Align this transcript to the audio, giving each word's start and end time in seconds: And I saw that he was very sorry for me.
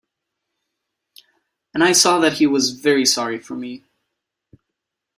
And 1.75 1.83
I 1.83 1.91
saw 1.91 2.17
that 2.21 2.39
he 2.39 2.47
was 2.47 2.71
very 2.71 3.05
sorry 3.05 3.37
for 3.37 3.53
me. 3.55 3.83